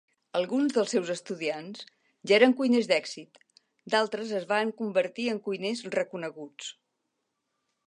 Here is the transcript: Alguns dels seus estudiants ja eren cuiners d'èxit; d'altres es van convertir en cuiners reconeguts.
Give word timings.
Alguns 0.37 0.71
dels 0.77 0.93
seus 0.93 1.09
estudiants 1.15 1.83
ja 2.31 2.35
eren 2.39 2.55
cuiners 2.61 2.89
d'èxit; 2.93 3.39
d'altres 3.95 4.33
es 4.41 4.49
van 4.55 4.73
convertir 4.81 5.29
en 5.35 5.43
cuiners 5.51 5.85
reconeguts. 6.01 6.75